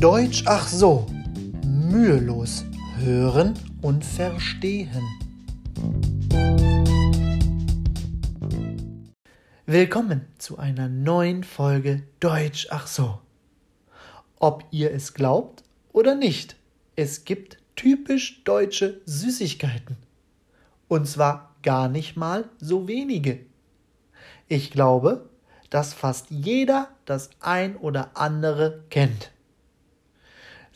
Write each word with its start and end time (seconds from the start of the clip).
Deutsch 0.00 0.42
ach 0.44 0.68
so. 0.68 1.06
Mühelos 1.64 2.66
hören 2.98 3.54
und 3.80 4.04
verstehen. 4.04 5.02
Willkommen 9.64 10.26
zu 10.36 10.58
einer 10.58 10.90
neuen 10.90 11.44
Folge 11.44 12.02
Deutsch 12.20 12.66
ach 12.68 12.86
so. 12.86 13.20
Ob 14.38 14.64
ihr 14.70 14.92
es 14.92 15.14
glaubt 15.14 15.64
oder 15.94 16.14
nicht, 16.14 16.56
es 16.94 17.24
gibt 17.24 17.56
typisch 17.74 18.44
deutsche 18.44 19.00
Süßigkeiten. 19.06 19.96
Und 20.88 21.08
zwar 21.08 21.54
gar 21.62 21.88
nicht 21.88 22.18
mal 22.18 22.50
so 22.58 22.86
wenige. 22.86 23.46
Ich 24.46 24.70
glaube, 24.70 25.30
dass 25.70 25.94
fast 25.94 26.26
jeder 26.30 26.90
das 27.06 27.30
ein 27.40 27.76
oder 27.78 28.10
andere 28.12 28.84
kennt. 28.90 29.30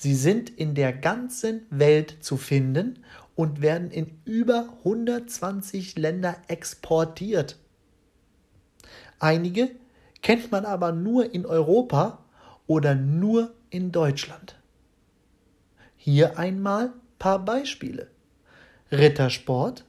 Sie 0.00 0.14
sind 0.14 0.48
in 0.48 0.74
der 0.74 0.94
ganzen 0.94 1.66
Welt 1.68 2.24
zu 2.24 2.38
finden 2.38 3.04
und 3.34 3.60
werden 3.60 3.90
in 3.90 4.18
über 4.24 4.70
120 4.78 5.98
Länder 5.98 6.38
exportiert. 6.48 7.58
Einige 9.18 9.72
kennt 10.22 10.50
man 10.50 10.64
aber 10.64 10.92
nur 10.92 11.34
in 11.34 11.44
Europa 11.44 12.24
oder 12.66 12.94
nur 12.94 13.52
in 13.68 13.92
Deutschland. 13.92 14.56
Hier 15.98 16.38
einmal 16.38 16.94
paar 17.18 17.44
Beispiele. 17.44 18.08
Rittersport, 18.90 19.84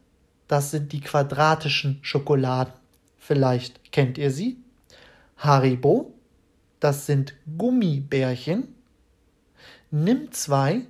das 0.50 0.72
sind 0.72 0.92
die 0.92 1.00
quadratischen 1.00 2.00
Schokoladen. 2.02 2.74
Vielleicht 3.18 3.94
kennt 3.94 4.18
ihr 4.18 4.32
sie. 4.32 4.58
Haribo, 5.38 6.14
das 6.82 7.06
sind 7.06 7.34
Gummibärchen. 7.58 8.76
Nimm 9.94 10.32
zwei, 10.32 10.88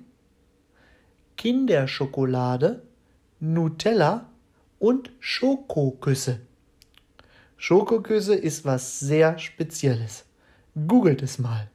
Kinderschokolade, 1.36 2.84
Nutella 3.40 4.30
und 4.78 5.10
Schokoküsse. 5.18 6.38
Schokoküsse 7.56 8.36
ist 8.36 8.64
was 8.64 9.00
sehr 9.00 9.40
Spezielles. 9.40 10.24
Googelt 10.86 11.20
es 11.20 11.40
mal. 11.40 11.68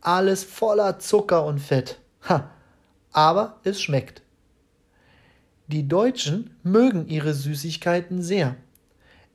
Alles 0.00 0.44
voller 0.44 1.00
Zucker 1.00 1.44
und 1.44 1.58
Fett. 1.58 1.98
Ha, 2.28 2.52
aber 3.10 3.58
es 3.64 3.82
schmeckt. 3.82 4.22
Die 5.66 5.88
Deutschen 5.88 6.50
mögen 6.62 7.08
ihre 7.08 7.34
Süßigkeiten 7.34 8.22
sehr. 8.22 8.54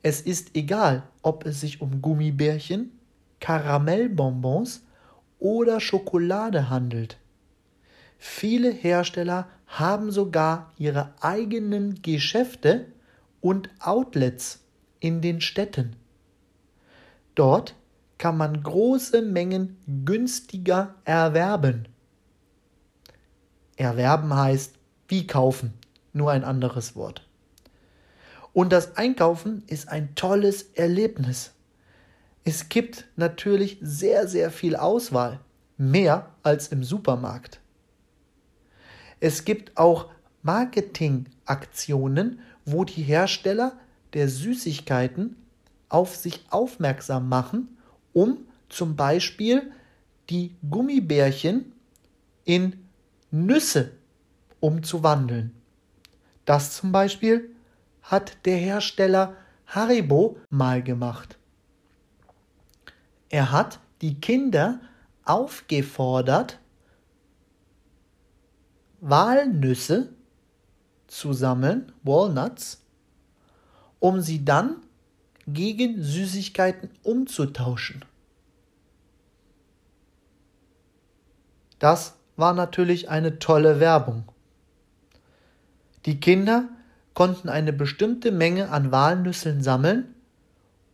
Es 0.02 0.22
ist 0.22 0.56
egal, 0.56 1.02
ob 1.20 1.44
es 1.44 1.60
sich 1.60 1.82
um 1.82 2.00
Gummibärchen, 2.00 2.98
Karamellbonbons 3.40 4.85
oder 5.38 5.80
Schokolade 5.80 6.70
handelt. 6.70 7.18
Viele 8.18 8.70
Hersteller 8.70 9.48
haben 9.66 10.10
sogar 10.10 10.72
ihre 10.78 11.12
eigenen 11.20 12.02
Geschäfte 12.02 12.86
und 13.40 13.68
Outlets 13.80 14.60
in 15.00 15.20
den 15.20 15.40
Städten. 15.40 15.96
Dort 17.34 17.74
kann 18.18 18.36
man 18.36 18.62
große 18.62 19.20
Mengen 19.22 19.76
günstiger 20.04 20.94
erwerben. 21.04 21.88
Erwerben 23.76 24.34
heißt 24.34 24.74
wie 25.08 25.26
kaufen, 25.26 25.74
nur 26.12 26.30
ein 26.30 26.44
anderes 26.44 26.96
Wort. 26.96 27.26
Und 28.54 28.72
das 28.72 28.96
Einkaufen 28.96 29.64
ist 29.66 29.88
ein 29.88 30.14
tolles 30.14 30.62
Erlebnis. 30.72 31.52
Es 32.48 32.68
gibt 32.68 33.06
natürlich 33.16 33.78
sehr, 33.80 34.28
sehr 34.28 34.52
viel 34.52 34.76
Auswahl, 34.76 35.40
mehr 35.78 36.30
als 36.44 36.68
im 36.68 36.84
Supermarkt. 36.84 37.58
Es 39.18 39.44
gibt 39.44 39.76
auch 39.76 40.12
Marketingaktionen, 40.42 42.38
wo 42.64 42.84
die 42.84 43.02
Hersteller 43.02 43.72
der 44.12 44.28
Süßigkeiten 44.28 45.34
auf 45.88 46.14
sich 46.14 46.44
aufmerksam 46.50 47.28
machen, 47.28 47.78
um 48.12 48.46
zum 48.68 48.94
Beispiel 48.94 49.72
die 50.30 50.54
Gummibärchen 50.70 51.72
in 52.44 52.86
Nüsse 53.32 53.90
umzuwandeln. 54.60 55.52
Das 56.44 56.76
zum 56.76 56.92
Beispiel 56.92 57.50
hat 58.02 58.36
der 58.44 58.58
Hersteller 58.58 59.34
Haribo 59.66 60.38
mal 60.48 60.80
gemacht. 60.80 61.36
Er 63.36 63.52
hat 63.52 63.80
die 64.00 64.18
Kinder 64.18 64.80
aufgefordert, 65.22 66.58
Walnüsse 69.02 70.08
zu 71.06 71.34
sammeln, 71.34 71.92
Walnuts, 72.02 72.82
um 73.98 74.22
sie 74.22 74.42
dann 74.42 74.76
gegen 75.46 76.02
Süßigkeiten 76.02 76.88
umzutauschen. 77.02 78.06
Das 81.78 82.14
war 82.36 82.54
natürlich 82.54 83.10
eine 83.10 83.38
tolle 83.38 83.80
Werbung. 83.80 84.24
Die 86.06 86.20
Kinder 86.20 86.70
konnten 87.12 87.50
eine 87.50 87.74
bestimmte 87.74 88.32
Menge 88.32 88.70
an 88.70 88.92
Walnüsseln 88.92 89.62
sammeln 89.62 90.14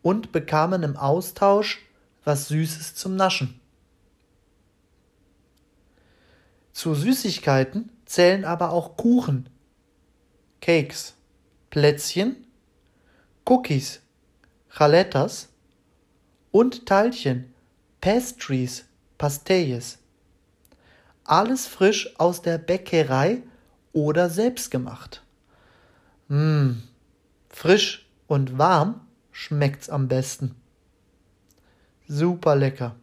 und 0.03 0.33
bekamen 0.33 0.83
im 0.83 0.97
Austausch 0.97 1.79
was 2.25 2.49
Süßes 2.49 2.95
zum 2.95 3.17
Naschen. 3.17 3.61
Zu 6.73 6.95
Süßigkeiten 6.95 7.91
zählen 8.07 8.45
aber 8.45 8.71
auch 8.71 8.97
Kuchen, 8.97 9.49
Cakes, 10.61 11.15
Plätzchen, 11.71 12.47
Cookies, 13.45 14.01
Chaletas 14.71 15.49
und 16.51 16.87
Teilchen, 16.87 17.53
Pastries, 18.01 18.85
Pastilles. 19.19 19.99
Alles 21.25 21.67
frisch 21.67 22.15
aus 22.19 22.43
der 22.43 22.59
Bäckerei 22.59 23.43
oder 23.93 24.31
selbst 24.31 24.71
gemacht. 24.71 25.23
Mmm, 26.29 26.83
frisch 27.49 28.09
und 28.27 28.59
warm 28.59 29.01
schmeckt's 29.31 29.91
am 29.91 30.09
besten. 30.09 30.62
Super 32.09 32.57
lecker. 32.57 32.97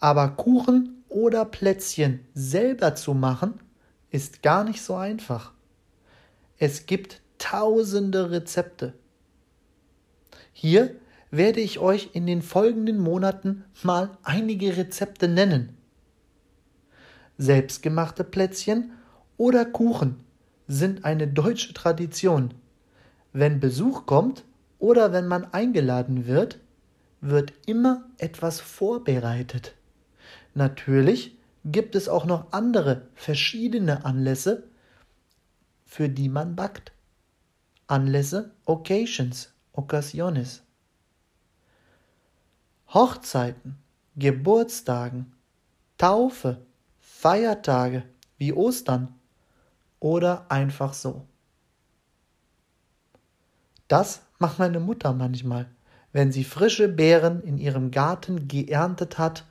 Aber 0.00 0.28
Kuchen 0.28 1.04
oder 1.08 1.44
Plätzchen 1.44 2.20
selber 2.34 2.94
zu 2.94 3.14
machen, 3.14 3.54
ist 4.10 4.42
gar 4.42 4.64
nicht 4.64 4.82
so 4.82 4.94
einfach. 4.94 5.52
Es 6.58 6.86
gibt 6.86 7.20
tausende 7.38 8.30
Rezepte. 8.30 8.94
Hier 10.52 10.94
werde 11.30 11.60
ich 11.60 11.78
euch 11.78 12.10
in 12.12 12.26
den 12.26 12.42
folgenden 12.42 12.98
Monaten 12.98 13.64
mal 13.82 14.10
einige 14.22 14.76
Rezepte 14.76 15.28
nennen. 15.28 15.76
Selbstgemachte 17.38 18.22
Plätzchen 18.22 18.92
oder 19.38 19.64
Kuchen 19.64 20.20
sind 20.68 21.04
eine 21.04 21.26
deutsche 21.26 21.72
Tradition. 21.74 22.54
Wenn 23.32 23.60
Besuch 23.60 24.06
kommt 24.06 24.44
oder 24.78 25.12
wenn 25.12 25.26
man 25.26 25.52
eingeladen 25.52 26.26
wird, 26.26 26.60
wird 27.22 27.52
immer 27.66 28.04
etwas 28.18 28.60
vorbereitet. 28.60 29.74
Natürlich 30.54 31.38
gibt 31.64 31.94
es 31.94 32.08
auch 32.08 32.26
noch 32.26 32.52
andere 32.52 33.08
verschiedene 33.14 34.04
Anlässe, 34.04 34.64
für 35.86 36.08
die 36.08 36.28
man 36.28 36.56
backt. 36.56 36.92
Anlässe, 37.86 38.50
Occasions, 38.64 39.52
Occasiones. 39.72 40.62
Hochzeiten, 42.88 43.78
Geburtstagen, 44.16 45.32
Taufe, 45.98 46.66
Feiertage 46.98 48.02
wie 48.36 48.52
Ostern 48.52 49.14
oder 50.00 50.50
einfach 50.50 50.92
so. 50.92 51.24
Das 53.86 54.22
macht 54.38 54.58
meine 54.58 54.80
Mutter 54.80 55.12
manchmal, 55.12 55.70
wenn 56.12 56.32
sie 56.32 56.44
frische 56.44 56.88
Beeren 56.88 57.42
in 57.42 57.58
ihrem 57.58 57.90
Garten 57.90 58.48
geerntet 58.48 59.18
hat 59.18 59.44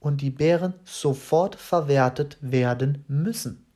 und 0.00 0.20
die 0.20 0.30
Beeren 0.30 0.74
sofort 0.84 1.56
verwertet 1.56 2.38
werden 2.40 3.04
müssen, 3.08 3.66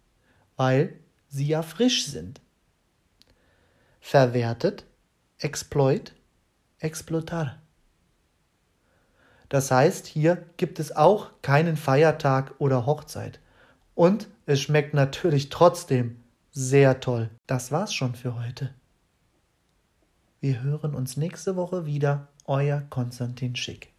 weil 0.56 0.98
sie 1.28 1.46
ja 1.46 1.62
frisch 1.62 2.06
sind. 2.06 2.40
Verwertet, 4.00 4.84
exploit, 5.38 6.14
explotar. 6.78 7.60
Das 9.48 9.70
heißt, 9.70 10.06
hier 10.06 10.46
gibt 10.56 10.78
es 10.78 10.94
auch 10.94 11.30
keinen 11.42 11.76
Feiertag 11.76 12.54
oder 12.58 12.86
Hochzeit. 12.86 13.40
Und 13.94 14.28
es 14.46 14.60
schmeckt 14.60 14.94
natürlich 14.94 15.48
trotzdem 15.48 16.22
sehr 16.52 17.00
toll. 17.00 17.30
Das 17.46 17.72
war's 17.72 17.92
schon 17.92 18.14
für 18.14 18.36
heute. 18.36 18.72
Wir 20.42 20.62
hören 20.62 20.94
uns 20.94 21.18
nächste 21.18 21.54
Woche 21.54 21.84
wieder. 21.84 22.28
Euer 22.46 22.80
Konstantin 22.88 23.56
Schick. 23.56 23.92